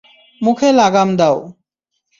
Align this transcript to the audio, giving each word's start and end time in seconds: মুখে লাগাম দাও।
মুখে 0.41 0.69
লাগাম 0.71 1.09
দাও। 1.17 1.37